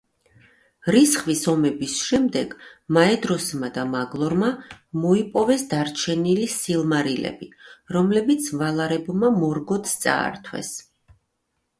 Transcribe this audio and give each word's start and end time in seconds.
რისხვის 0.93 1.41
ომის 1.49 1.97
შემდეგ 2.05 2.55
მაედროსმა 2.97 3.69
და 3.75 3.83
მაგლორმა 3.91 4.49
მოიპარეს 5.03 5.67
დარჩენილი 5.75 6.49
სილმარილები, 6.55 7.51
რომლებიც 7.99 8.51
ვალარებმა 8.63 9.33
მორგოთს 9.39 9.95
წაართვეს. 10.07 10.73